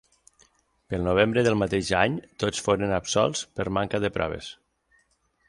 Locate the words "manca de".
3.79-4.13